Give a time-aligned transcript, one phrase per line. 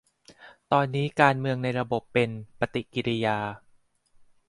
[0.71, 3.37] ตอนนี้การเมืองในระบบเป็น 'ปฏิกิริยา'